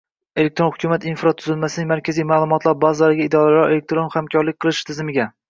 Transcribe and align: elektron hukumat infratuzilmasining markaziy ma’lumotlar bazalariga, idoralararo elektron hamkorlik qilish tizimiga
elektron 0.43 0.69
hukumat 0.69 1.03
infratuzilmasining 1.11 1.91
markaziy 1.91 2.27
ma’lumotlar 2.31 2.79
bazalariga, 2.87 3.29
idoralararo 3.31 3.69
elektron 3.77 4.11
hamkorlik 4.19 4.61
qilish 4.67 4.83
tizimiga 4.91 5.31